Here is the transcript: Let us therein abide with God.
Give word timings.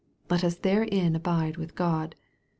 Let 0.31 0.43
us 0.43 0.55
therein 0.55 1.15
abide 1.15 1.57
with 1.57 1.75
God. 1.75 2.15